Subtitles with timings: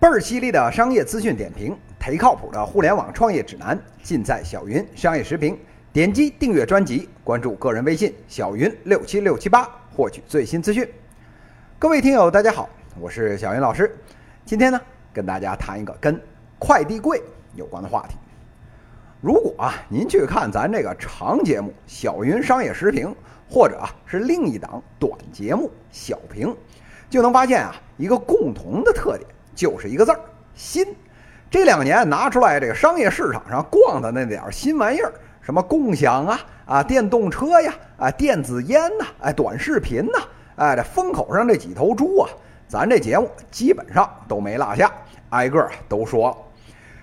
[0.00, 5.58] 倍儿犀利的商业资讯点评，忒靠谱的互联网创业指南，尽在小云商业时评。
[5.92, 10.88] 点击订阅专辑，关注个人微信小云六七六七八，获取最新资讯。
[11.78, 12.66] 各位听友，大家好，
[12.98, 13.94] 我是小云老师。
[14.46, 14.80] 今天呢，
[15.12, 16.18] 跟大家谈一个跟
[16.58, 17.22] 快递柜
[17.54, 18.16] 有关的话题。
[19.20, 23.08] 如果啊，您去看咱这个长节目《小云商业时评》，
[23.52, 26.48] 或者是另一档短节目《小评》，
[27.10, 30.20] 就能发现啊一个共同的特点，就是一个字儿
[30.54, 30.86] “新”。
[31.50, 40.18] 这两年拿出来这个商业市场上逛的那点儿新玩意儿，什么共享啊啊电动车呀啊电子烟呐哎短视频呐
[40.56, 42.30] 哎这风口上这几头猪啊，
[42.68, 44.92] 咱这节目基本上都没落下，
[45.30, 46.36] 挨个都说了。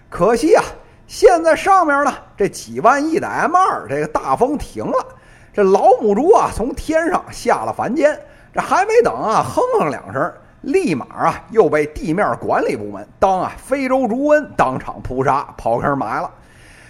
[0.10, 0.64] 可惜啊。
[1.08, 5.06] 现在上面呢，这几万亿的 M 二这个大风停了，
[5.54, 8.20] 这老母猪啊从天上下了凡间，
[8.54, 16.30] 这还没等啊哼哼两声，立马啊又被地面管理部门当啊非洲猪瘟当场扑杀刨坑埋了。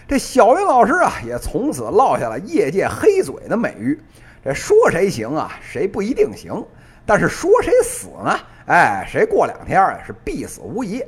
[0.08, 4.00] 这小云老师啊也从此落下了业界黑嘴的美誉。
[4.44, 6.66] 这说谁行啊，谁不一定行，
[7.06, 8.40] 但是说谁死呢？
[8.68, 11.04] 哎，谁过两天啊是必死无疑。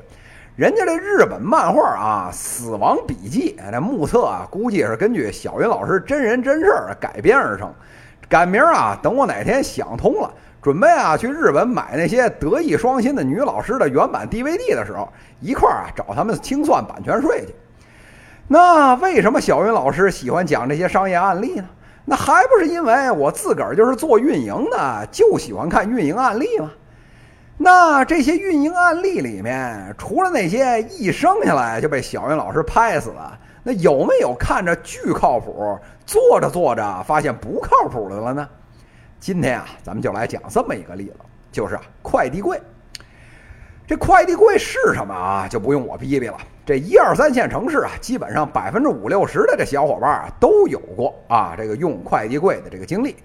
[0.57, 7.73] 人家这日本漫画啊，《死亡笔记》这目测啊，估计是根据小云老师真人真事儿改编而成。
[8.27, 10.29] 赶明儿啊，等我哪天想通了，
[10.61, 15.07] 准备啊去日本买那些德艺双馨的女老师的原版 DVD 的时候，
[15.39, 17.55] 一块儿啊找他们清算版权税去。
[18.47, 21.65] 那为什么小云老师喜欢讲这些商业案例呢？
[22.05, 26.71] 那还不是因为我自个儿就是做运营的，就喜欢看运营案例吗？
[27.57, 38.49] 那这些运营案例里面，除了那些一生下来就被小云老师拍死的，那有没有看着巨靠谱，做着做着发现不靠谱的了呢？
[39.19, 41.15] 今天啊，咱们就来讲这么一个例子，
[41.51, 42.61] 就是啊，快递柜。
[43.85, 45.47] 这快递柜是什么啊？
[45.47, 46.37] 就不用我逼逼了。
[46.65, 53.17] 这一二三线城市啊，基本上百分之五六十的这小伙伴啊，都有过啊这个用快递柜的这个经历。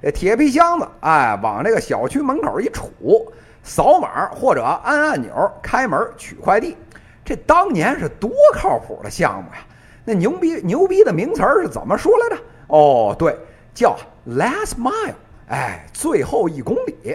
[0.00, 3.30] 这铁皮箱子，哎，往这个小区门口一杵。
[3.64, 5.32] 扫码或者按按钮
[5.62, 6.76] 开门取快递，
[7.24, 9.58] 这当年是多靠谱的项目呀！
[10.04, 12.42] 那牛逼牛逼的名词儿是怎么说来着？
[12.66, 13.38] 哦，对，
[13.72, 13.96] 叫
[14.26, 15.14] last mile，
[15.52, 17.14] 哎，最后一公里。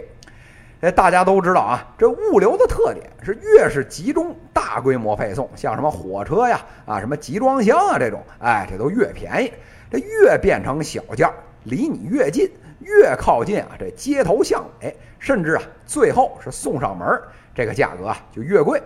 [0.81, 9.51] 哎，大家都知道啊，这物流的特点是越是集中大规模配送，像什么火车呀啊，什么集装箱啊这种，哎，这都越便宜。
[9.89, 11.33] 这越变成小件儿，
[11.63, 12.47] 离你越近。
[12.81, 17.19] 越靠近啊，这街头巷尾，甚至啊，最后是送上门，
[17.55, 18.79] 这个价格啊就越贵。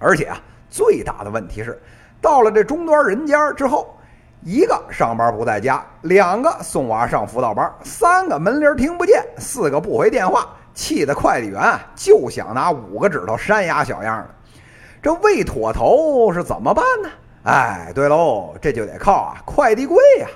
[0.00, 1.80] 而且啊，最大的问题是，
[2.20, 3.95] 到了这终端人家之后，
[4.46, 11.60] 一个上班不在家，两个送娃上辅导班，三个门铃听不见，四个不回电话，气得快递员
[11.96, 14.28] 就想拿五个指头扇牙小样的。
[15.02, 17.08] 这未妥头是怎么办呢？
[17.42, 20.28] 哎，对喽，这就得靠啊快递柜呀。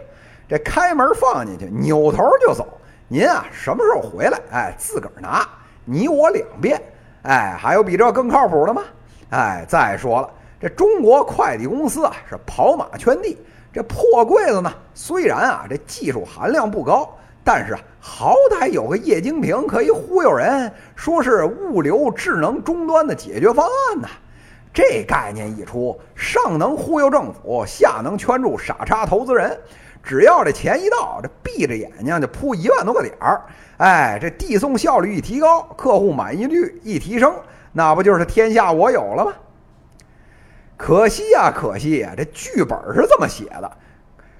[0.48, 2.66] 这开门放进去，扭头就走。
[3.06, 4.40] 您啊，什么时候回来？
[4.50, 5.46] 哎，自个儿拿，
[5.84, 6.82] 你我两遍。
[7.22, 8.82] 哎，还有比这更靠谱的吗？
[9.30, 10.28] 哎，再说了，
[10.60, 13.38] 这中国快递公司啊是跑马圈地。
[13.72, 17.08] 这破柜子呢，虽然啊这技术含量不高，
[17.44, 24.08] 但是啊好歹有个液晶屏可以忽悠人，说是物流智能终端的解决方案呢。
[24.72, 29.58] 这概念一出，上能忽悠政府，下能圈住傻叉投资人。
[30.02, 33.42] 只要这钱一到，这闭着眼睛就铺一万多个点儿，
[33.76, 37.34] 哎，这递送效率一提高，客户满意率一提升，
[37.72, 39.32] 那不就是天下我有了吗？
[40.82, 43.70] 可惜呀，可惜呀，这剧本是这么写的，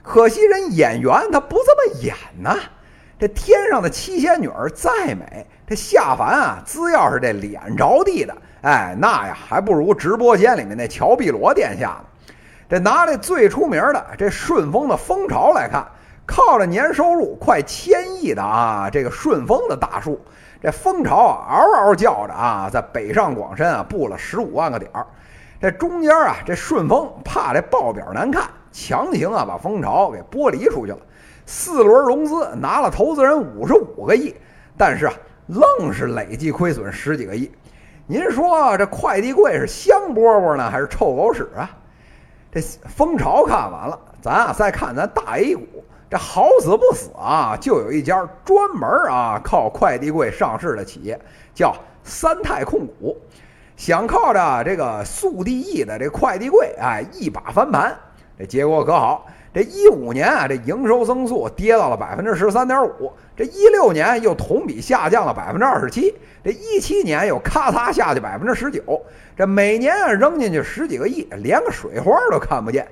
[0.02, 2.56] 可惜人演员他不这么演呐。
[3.18, 12.34] 这天上的七仙女再美，这下凡啊，只要是这脸着地的，哎，那呀还不如直播间里面那乔碧罗殿下呢。
[12.70, 15.86] 这拿这最出名的这顺丰的蜂巢来看，
[16.24, 20.18] 靠着年收入快千亿的啊这个顺丰的大树，
[20.62, 25.06] 这蜂巢啊嗷嗷叫着啊，在北上广深啊布了十五万个点儿。
[25.60, 30.98] 这中间啊，这顺丰怕这报表难看，强行啊把蜂巢给剥离出去了。
[31.44, 34.34] 四轮融资拿了投资人五十五个亿，
[34.78, 35.12] 但是啊，
[35.48, 37.50] 愣是累计亏损十几个亿。
[38.06, 41.70] 您说这快递柜是香饽饽呢，还是臭狗屎啊？
[42.50, 51.20] 这蜂巢看完了，咱啊再看咱大 A 股，这好死不死啊，就有一家专门啊靠快递柜上市的企业，
[51.54, 53.16] 叫三泰控股，
[53.80, 57.96] 想靠着这个速递易的这快递柜，哎，一把翻盘。
[58.38, 69.00] 这结果可好，这一五年啊，这营收增速跌到了百分之十三点五，这一六年又同比下降了百分之二十七，这一七年又咔嚓下去百分之十九，
[69.34, 72.86] 这每年啊扔进去十几个亿，连个水花都看不见。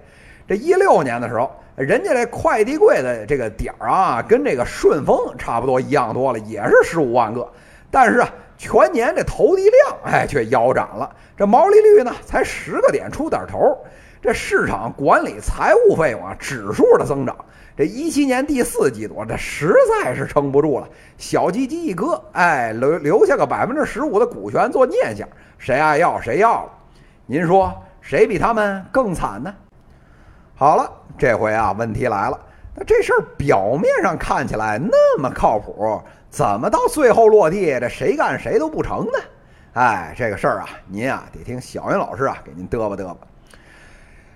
[0.47, 7.47] 这一六年的时候，人家这快递柜的这个点儿啊，跟这个顺丰差不多一样多了，也是十五万个，
[7.91, 13.79] 但是啊，全年这投递量哎却腰斩了，这毛利率呢才十个点出点头。
[14.21, 17.37] 这市场管理财务费用啊，指数的增长，
[17.77, 19.73] 这一七年第四季度，这实
[20.03, 20.89] 在是撑不住了。
[21.17, 26.71] 小鸡鸡一割，哎，留留下个百分之十五的股权做念想，谁爱要谁要了。
[27.27, 29.55] 您说谁比他们更惨呢？
[30.57, 32.41] 好了，这回啊，问题来了。
[32.79, 39.19] 那这事儿表面上看起来那么靠谱，怎么到最后落地，这谁干谁都不成呢？
[39.73, 43.17] 哎，这个事儿啊，您啊得听小云老师啊给您嘚吧嘚吧。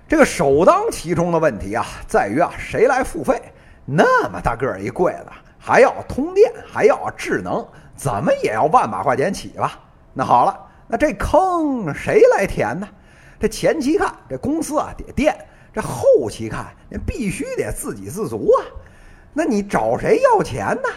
[0.09, 3.41] 这个首当其冲的问题啊，在于啊，谁来付费？
[3.85, 5.27] 那么大个儿一柜子，
[5.59, 9.79] 还要通电，还要智能，怎么也要万把块钱起吧？
[10.13, 10.59] 那好了，
[10.89, 12.89] 那这坑谁来填呢？
[13.39, 15.33] 这前期看，这公司啊得垫；
[15.73, 18.67] 这后期看，那必须得自给自足啊。
[19.33, 20.89] 那你找谁要钱呢？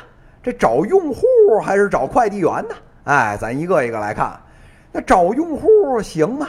[0.43, 1.25] 这找用户
[1.63, 2.75] 还是找快递员呢？
[3.05, 4.39] 哎，咱一个一个来看。
[4.91, 6.47] 那找用户行吗？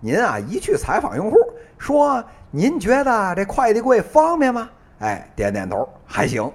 [0.00, 1.36] 您啊，一去采访用户，
[1.78, 4.68] 说您觉得这快递柜方便吗？
[4.98, 6.50] 哎，点点头，还行。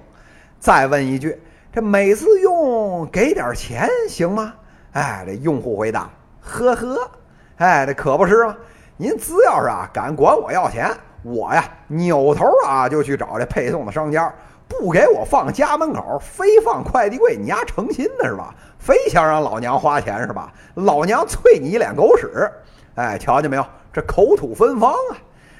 [0.60, 1.40] 再问一句，
[1.72, 4.54] 这每次用给点钱行吗？
[4.92, 6.10] 哎，这用户回答，
[6.40, 7.10] 呵呵，
[7.56, 8.56] 哎，这可不是吗？
[8.96, 10.90] 您只要是啊敢管我要钱，
[11.22, 14.32] 我呀扭头啊就去找这配送的商家，
[14.68, 18.54] 不给我放家门口，非放快递柜，你丫成心的是吧？
[18.78, 20.52] 非想让老娘花钱是吧？
[20.74, 22.50] 老娘啐你一脸狗屎！
[22.94, 23.64] 哎，瞧见没有？
[23.92, 25.16] 这口吐芬芳啊！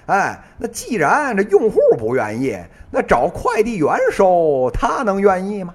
[0.06, 2.56] 哎，那既然这用户不愿意，
[2.90, 5.74] 那找快递员收，他能愿意吗？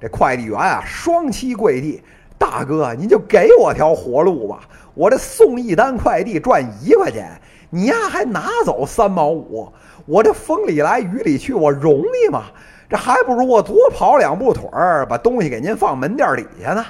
[0.00, 2.02] 这快递员啊，双膝跪地，
[2.36, 4.60] 大哥，您就给我条活路吧！
[4.94, 7.40] 我这送一单快递赚一块钱，
[7.70, 9.72] 你呀还拿走三毛五，
[10.04, 12.42] 我这风里来雨里去，我容易吗？
[12.88, 16.84] 这还不如我多跑两步腿儿，把东西给您放门店底下呢。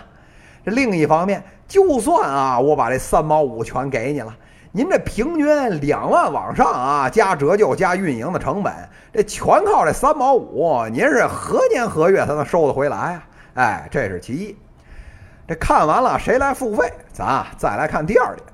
[0.65, 1.43] 这另一方面。
[1.69, 4.35] 就算啊，我把这三毛五全给你了，
[4.73, 8.73] 您这平均两万往上啊，加折旧加运营的成本，
[9.13, 13.25] 这全靠这三毛五，您是何年何月才能收得回来啊？
[13.55, 14.57] 哎，这是其一。
[15.47, 18.45] 这看完了谁来付费，咱啊再来看第二点。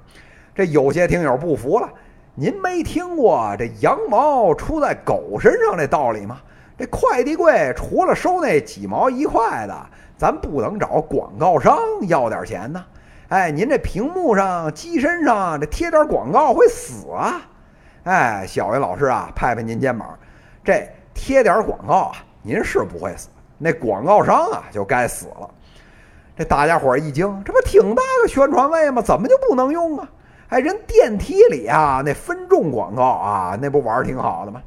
[0.54, 1.88] 这有些听友不服了，
[2.38, 6.38] 您没听过这羊毛出在狗身上这道理吗？
[6.76, 9.74] 这快递柜除了收那几毛一块的，
[10.18, 12.84] 咱不能找广告商要点钱呢？
[13.28, 17.40] 哎，您这屏幕上、机身上这贴点广告会死啊！
[18.04, 20.14] 哎，小云老师啊，拍拍您肩膀，
[20.62, 25.48] 这贴点广告啊，您是不会死，那广告商啊就该死了。
[26.36, 29.00] 这大家伙一惊，这不挺大个宣传位吗？
[29.00, 30.06] 怎么就不能用啊？
[30.48, 34.62] 哎，人电梯里啊那分众广告啊，那不玩儿挺好的吗？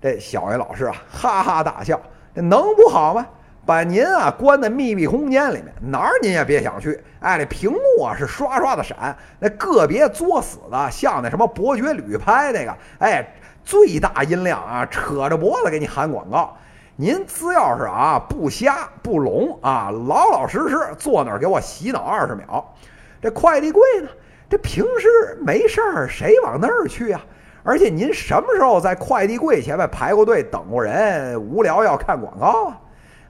[0.00, 1.98] 这小云老师啊，哈哈大笑，
[2.34, 3.26] 这能不好吗？
[3.66, 7.02] 把您啊关在密闭空间里面，哪儿您也别想去。
[7.20, 13.26] 哎，这屏幕啊是刷刷的闪，那个别作死的，像那什么伯爵旅拍那个，哎，
[13.64, 16.54] 最大音量啊，扯着脖子给你喊广告。
[16.96, 22.74] 您只要是啊不瞎不聋啊，老老实实坐那儿给我洗脑二十秒。
[23.22, 24.08] 这快递柜呢，
[24.54, 27.20] 这平时没事儿谁往那儿去啊？
[27.64, 31.36] 而且您什么时候在快递柜前面排过队等过人？
[31.42, 32.80] 无聊要看广告啊？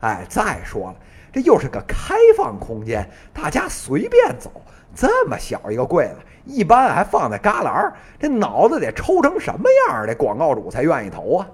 [0.00, 0.96] 哎，再说了，
[1.32, 4.52] 这又是个开放空间，大家随便走。
[4.94, 7.90] 这么小一个柜子，一般还放在旮旯，
[8.20, 11.46] 这脑子得抽成什么样儿，这广告主才愿意投啊？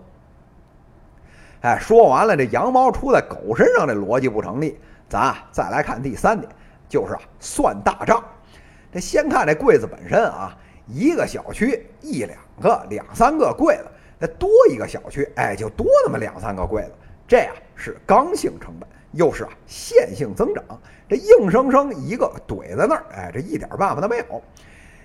[1.60, 4.80] 哎，说完了，这羊毛出在狗身上，这逻辑不成立。
[5.08, 6.50] 咱啊，再来看第三点，
[6.88, 8.20] 就是啊，算大账。
[8.92, 10.56] 这先看这柜子本身啊，
[10.86, 13.84] 一个小区一两个、两三个柜子，
[14.18, 16.92] 那多一个小区，哎，就多那么两三个柜子。
[17.28, 20.64] 这呀是刚性成本，又是啊线性增长，
[21.08, 24.42] 这硬生生一个怼在那儿，哎，这一点办法都没有。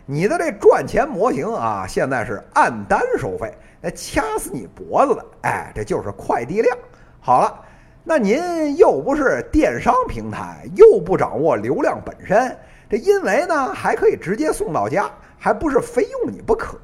[0.07, 6.75] 你的这赚钱模型啊，现在是按单收费，那掐死你脖子的，哎，这就是快递量。
[7.19, 7.63] 好了，
[8.03, 12.55] 那您又不是电商平台，又不掌握流量本身，
[12.89, 16.77] 这因为呢还可以直接送到家，还不是非用你不可。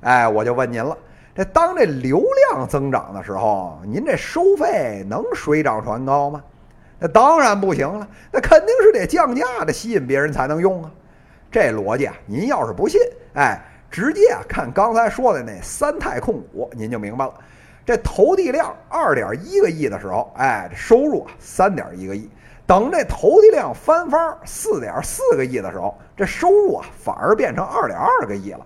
[0.00, 0.96] 哎，我就问您了。
[1.34, 6.42] 这当这流量增长的时候，您这收费能水涨船高吗？
[6.98, 10.90] 那当然不行了，那肯定是得降价的，吸引别人才能用啊。
[11.50, 13.00] 这逻辑啊，您要是不信，
[13.34, 13.58] 哎，
[13.90, 17.32] 直接啊看刚才说的那三泰控股，您就明白了。
[17.86, 22.28] 这投递量二点一个亿的时候，哎，收入啊三点一个亿。
[22.70, 28.64] 等这投递量翻番四点四个亿的时候，这收入啊反而变成二点二个亿了。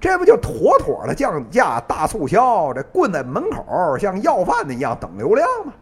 [0.00, 2.72] 这不就妥妥的降价大促销？
[2.72, 5.74] 这棍在门口像要饭的一样等流量吗？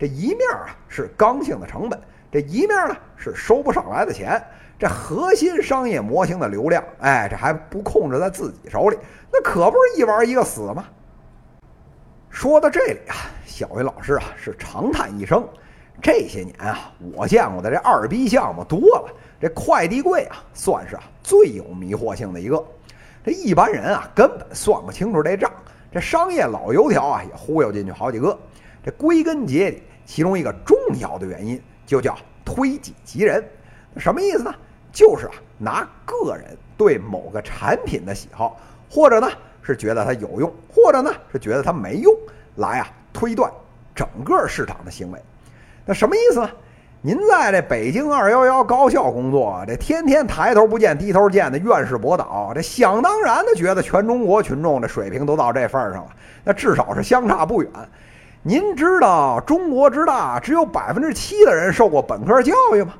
[0.00, 1.96] 这一面啊是刚性的成本，
[2.32, 4.42] 这一面呢是收不上来的钱。
[4.76, 8.98] 这核心商业模型的流量，哎，这还不控制在自己手里，
[9.32, 10.86] 那可不是一玩一个死吗？
[12.30, 15.48] 说到这里啊，小云老师啊是长叹一声。
[16.02, 22.62] 这些年啊，我见过的这二逼项目多了，这快递柜啊，算是啊最有迷惑性的一个。
[23.24, 25.48] 这一般人啊，根本算不清楚这账。
[25.92, 28.36] 这商业老油条啊，也忽悠进去好几个。
[28.84, 33.44] 这归根结底，其中一个重要的原因就叫推己及人。
[33.96, 34.52] 什么意思呢？
[34.90, 39.30] 就是啊，拿个人对某个产品的喜好，或者呢
[39.62, 42.12] 是觉得它有用，或者呢是觉得它没用，
[42.56, 43.48] 来啊推断
[43.94, 45.22] 整个市场的行为。
[45.84, 46.50] 那什么意思呢？
[47.04, 56.10] 您在这北京二幺幺高校工作，这天天抬头不见低头见的院士博导，这想当然的觉得全中国群众的水平都到这份上了，
[56.44, 57.68] 那至少是相差不远。
[58.44, 62.94] 您知道中国之大只有百分之七的人受过本科教育吗？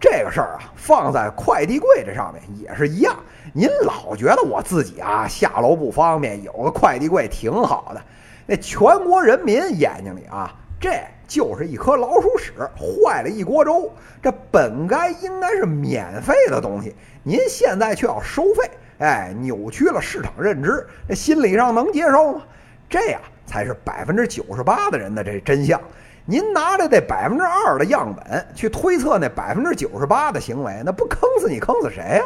[0.00, 3.14] 这个事儿啊，放在快递柜这上面也是一样。
[3.52, 8.00] 您老觉得我自己啊下楼不方便，有个快递柜挺好的。
[8.46, 10.50] 那全国人民眼睛里啊，
[10.80, 10.90] 这。
[11.26, 13.90] 就是一颗老鼠屎坏了一锅粥，
[14.22, 22.42] 这本该应该是免费的东西，您现在却要收费，哎，扭曲了市场认知，这心理上能接受吗？
[22.88, 25.80] 这样才是百分之九十八的人的这真相。
[26.26, 32.24] 您拿着这百分之二的样本去推测那百分之九十八的行为，那不坑死你，坑死谁呀？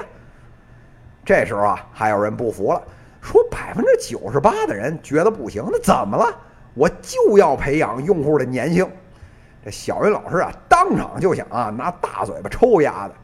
[1.25, 2.83] 这时候啊，还有人不服了，
[3.21, 6.33] 说百分之九十八的人觉得不行，那怎么了？
[6.75, 8.89] 我就要培养用户的粘性，
[9.65, 13.15] 这小云老师啊，当场就想啊，拿大嘴巴抽丫的。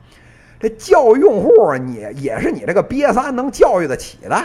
[0.59, 4.37] 这教育用户，你也是你这个瘪三能教育得起的？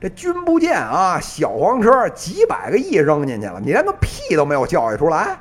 [0.00, 5.38] 这君不见啊，小黄车几百个亿扔进去了，你连个屁都没有教育出来。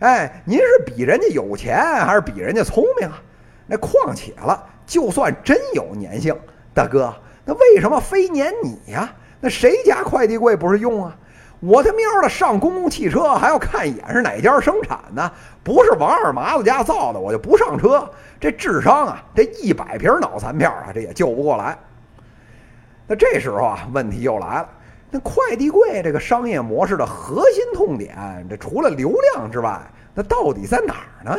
[0.00, 3.22] 哎，您是比人家有钱，还是比人家聪明啊？
[3.66, 6.36] 那况且了，就算真有粘性，
[6.74, 9.10] 大哥，那为什么非粘你呀？
[9.40, 11.16] 那谁家快递柜不是用啊？
[11.64, 18.10] 我他喵的上公共汽车还要看一眼是哪家生产的，不是王二麻子家造的，我就不上车。
[18.40, 21.78] 这智商啊，这一百瓶脑残片啊，这也救不过来。
[23.06, 24.68] 那这时候啊，问题又来了。
[25.08, 29.80] 那快递柜这个商业模式的核心痛点，这除了流量之外，
[30.14, 31.38] 那到底在哪儿呢？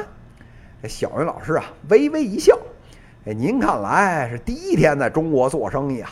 [0.81, 2.57] 这小云老师啊，微微一笑。
[3.25, 6.09] 哎，您看来是第一天在中国做生意啊。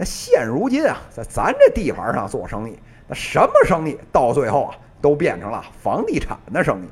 [0.00, 2.78] 那现如今啊，在咱这地盘上做生意。
[3.06, 6.88] 那什么生意到最后啊，都变成了房地产的生意。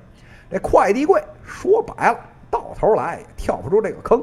[0.50, 4.22] 这快递柜说白了，到头来也跳不出这个坑。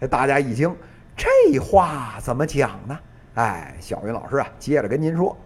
[0.00, 0.76] 这大家一惊，
[1.16, 2.98] 这话怎么讲呢？
[3.34, 5.36] 哎，小云老师啊，接着跟您说，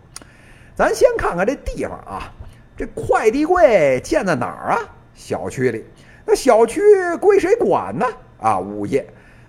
[0.75, 2.33] 咱先看看这地方啊，
[2.75, 4.79] 这快递柜建在哪儿啊？
[5.13, 5.85] 小区里。
[6.25, 6.81] 那小区
[7.21, 8.07] 归谁管呢？
[8.41, 9.07] 啊，物业。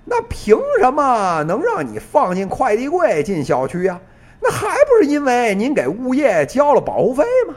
[0.09, 3.99] 那凭什么能让你放进快递柜进小区啊？
[4.39, 7.55] 那还不是因为您给物业交了保护费吗？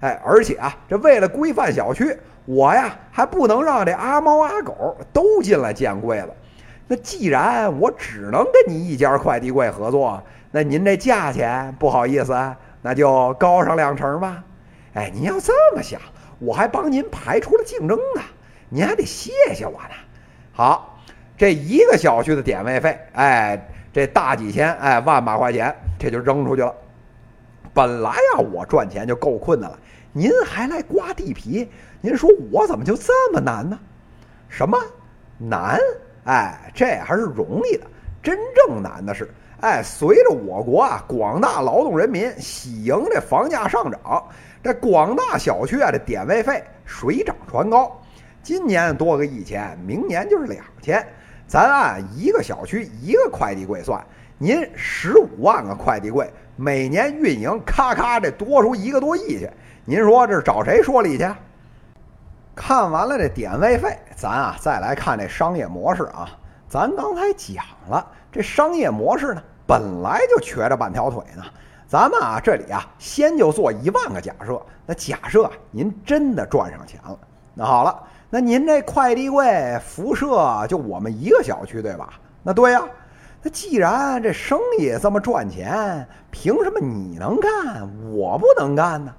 [0.00, 6.30] 哎，而且啊，这为了规范小区，我呀还不能让这阿猫阿狗都进来建柜子。
[6.88, 12.34] 那既然我只能跟你一家快递柜合作，那您这价钱不好意思，
[12.82, 14.42] 那就高上两成吧。
[14.94, 16.00] 哎，您要这么想，
[16.40, 18.22] 我还帮您排除了竞争呢，
[18.68, 19.94] 您还得谢谢我呢。
[20.52, 20.91] 好，
[21.42, 23.60] 这一个小区的点位费，哎。
[23.92, 26.72] 这大几千，哎，万把块钱，这就扔出去了。
[27.74, 29.76] 本来呀，我赚钱就够困难了，
[30.12, 31.68] 您还来刮地皮，
[32.00, 33.76] 您说我怎么就这么难呢？
[34.48, 34.78] 什么
[35.36, 35.78] 难？
[36.24, 37.86] 哎，这还是容易的。
[38.22, 39.28] 真正难的是，
[39.60, 44.24] 哎，随着我国啊广大劳动人民喜迎这房价上涨，
[44.62, 48.00] 这广大小区啊这点位费水涨船高，
[48.44, 51.04] 今年多个一千，明年就是两千。
[51.52, 54.02] 咱按一个小区一个快递柜算，
[54.38, 59.50] 您十五万个快递柜，每年运营咔咔这多出一个多亿去，
[59.84, 61.30] 您说这是找谁说理去？
[62.54, 66.26] 看完了这点位费，咱啊再来看这商业模式啊。
[66.70, 71.44] 咱刚才讲了，这商业模式呢本来就瘸着半条腿呢。
[71.86, 77.18] 咱们啊这里啊先就做一万个假设，那假设您真的赚上钱了，
[77.52, 78.04] 那好了。
[78.34, 82.14] 那您这快递柜辐射就我们一个小区对吧？
[82.42, 82.80] 那对呀，
[83.42, 89.12] 那既然这生意这么赚钱，凭什么你能干，我不能干呢？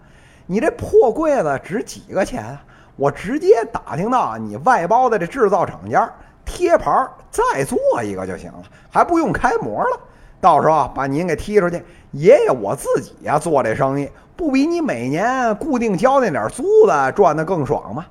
[0.47, 2.63] 你这破柜子值几个钱啊？
[2.95, 6.11] 我直接打听到你外包的这制造厂家
[6.43, 9.99] 贴牌再做一个就行了，还不用开模了。
[10.41, 18.07] 到时候把您给踢出去，爷爷我自己呀做这生意，不比你每年固定交那点租子赚的更爽吗？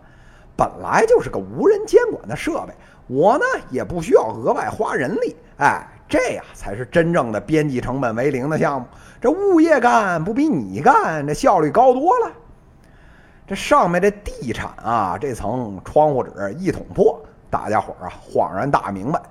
[0.56, 2.74] 本来就是个无人监管的设备，
[3.06, 5.86] 我呢也不需要额外花人力，哎。
[6.08, 8.86] 这呀才是真正的边际成本为零的项目。
[9.18, 12.30] 这物业干不比你干，这效率高多了。
[13.46, 17.18] 这上面这地产啊，这层窗户纸一捅破，
[17.48, 19.22] 大家伙儿啊恍然大明白，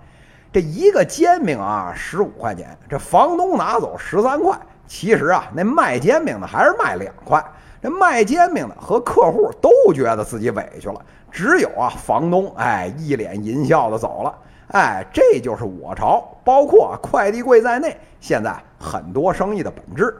[0.51, 4.60] 这一个煎饼啊十五块钱，这房东拿走十三块。
[4.92, 7.42] 其实啊，那卖煎饼的还是卖两块。
[7.82, 14.38] 这卖煎饼的和客户都觉得自己委屈了，只有啊房东哎一脸淫笑的走了。
[14.74, 20.14] 哎，这就是我朝，包括快递柜在内，现在很多生意的本质。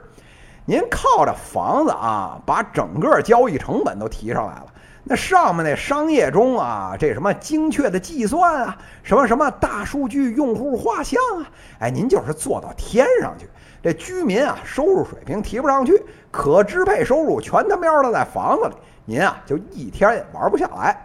[0.64, 4.66] 您靠着房子啊，把整个交易成本都提上来了。
[5.04, 11.44] 那上面那商业中啊，这什么精确的计算啊，什么什么大数据用户画像啊，
[11.80, 13.46] 哎，您就是做到天上去。
[13.82, 18.74] 这居民啊，收入水平提不上去，可支配收入全他喵的在房子里，
[19.04, 21.04] 您啊就一天也玩不下来。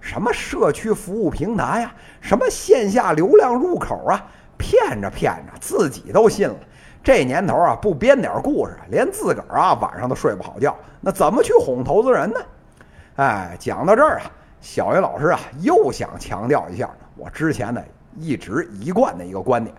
[0.00, 1.94] 什么社区服务平台呀？
[2.20, 4.22] 什么线下流量入口啊？
[4.58, 6.56] 骗着骗着自己都信了。
[7.02, 10.76] 这年头啊，不编点故事，连自个儿啊晚上都睡不好觉。
[11.00, 12.40] 那怎么去哄投资人呢？
[13.16, 14.30] 哎，讲到这儿啊，
[14.60, 17.82] 小云老师啊又想强调一下我之前呢
[18.16, 19.74] 一直一贯的一个观点：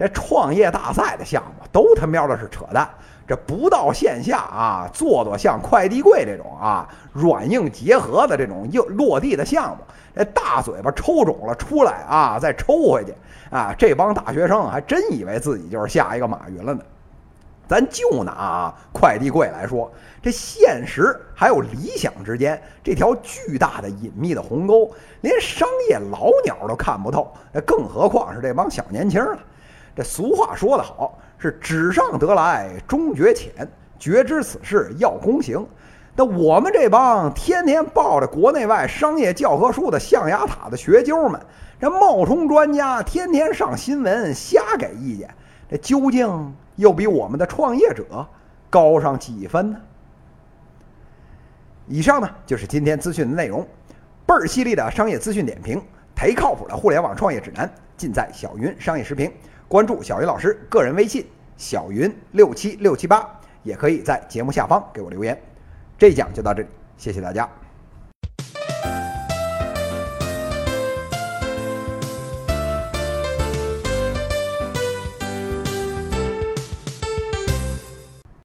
[0.00, 2.88] 这创业大赛的项目都他喵的是扯淡。
[3.28, 9.84] 这不到线下啊，做做像快递柜这种啊软硬结合的这种又落地的项目，
[10.16, 13.14] 这大嘴巴抽肿了出来啊，再抽回去
[13.54, 16.80] 啊，这帮大学生还真以为自己就是下一个马云了呢。
[17.68, 19.88] 咱就拿啊快递柜来说，
[20.20, 24.90] 这现实还有理想之间这条巨大的隐秘的鸿沟，
[25.20, 27.32] 连商业老鸟都看不透，
[27.64, 29.38] 更何况是这帮小年轻了。
[29.94, 31.18] 这俗话说得好。
[31.42, 33.66] 是纸上得来终觉浅，
[33.98, 35.66] 绝知此事要躬行。
[36.14, 41.40] 那我们这帮天天抱着国内外商业教科书的象牙塔的学究们，
[41.80, 45.34] 这冒充专家，天天上新闻瞎给意见，
[45.66, 48.04] 这究竟又比我们的创业者
[48.68, 49.80] 高上几分呢？
[51.86, 53.66] 以上呢就是今天资讯的内容，
[54.26, 55.82] 倍儿犀利的商业资讯点评，
[56.14, 59.32] 忒靠谱的互联网创业指南，尽在小云商业时评。
[59.70, 61.24] 关注小云老师个人微信
[61.56, 63.24] 小云六七六七八，
[63.62, 65.40] 也可以在节目下方给我留言。
[65.96, 67.48] 这一讲就到这里，谢谢大家。